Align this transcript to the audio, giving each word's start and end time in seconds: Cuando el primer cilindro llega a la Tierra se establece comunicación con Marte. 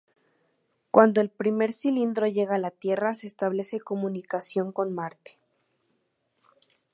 Cuando 0.89 1.21
el 1.21 1.29
primer 1.29 1.73
cilindro 1.73 2.25
llega 2.25 2.55
a 2.55 2.57
la 2.57 2.71
Tierra 2.71 3.13
se 3.13 3.27
establece 3.27 3.79
comunicación 3.79 4.71
con 4.71 4.95
Marte. 4.95 5.37